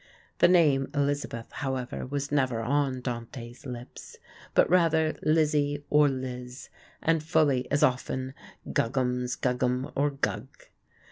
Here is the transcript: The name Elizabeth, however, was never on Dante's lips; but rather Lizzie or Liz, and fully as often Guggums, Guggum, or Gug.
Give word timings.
The 0.39 0.47
name 0.47 0.89
Elizabeth, 0.95 1.51
however, 1.51 2.07
was 2.07 2.31
never 2.31 2.61
on 2.63 3.01
Dante's 3.01 3.67
lips; 3.67 4.17
but 4.55 4.67
rather 4.67 5.13
Lizzie 5.21 5.85
or 5.91 6.09
Liz, 6.09 6.69
and 7.03 7.21
fully 7.21 7.69
as 7.69 7.83
often 7.83 8.33
Guggums, 8.73 9.35
Guggum, 9.39 9.91
or 9.95 10.09
Gug. 10.09 10.47